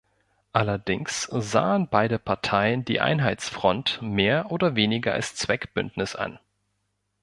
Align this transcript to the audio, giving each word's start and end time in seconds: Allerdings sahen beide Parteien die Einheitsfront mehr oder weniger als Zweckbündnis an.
Allerdings 0.51 1.25
sahen 1.29 1.87
beide 1.87 2.17
Parteien 2.17 2.83
die 2.83 3.01
Einheitsfront 3.01 4.01
mehr 4.01 4.51
oder 4.51 4.73
weniger 4.73 5.13
als 5.13 5.35
Zweckbündnis 5.35 6.15
an. 6.15 6.39